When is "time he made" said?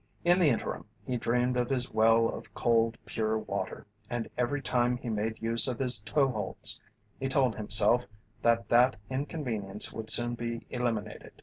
4.59-5.39